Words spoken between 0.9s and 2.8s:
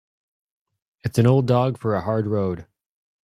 It's an old dog for a hard road.